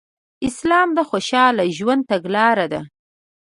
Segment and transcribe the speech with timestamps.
[0.47, 2.81] اسلام د خوشحاله ژوند تګلاره ده